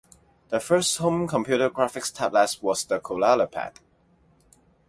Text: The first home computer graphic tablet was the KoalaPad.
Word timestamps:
The 0.49 0.59
first 0.59 0.97
home 0.97 1.27
computer 1.27 1.69
graphic 1.69 2.05
tablet 2.05 2.57
was 2.63 2.85
the 2.85 2.99
KoalaPad. 2.99 3.73